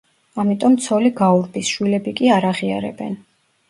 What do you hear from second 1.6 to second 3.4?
შვილები კი არ აღიარებენ.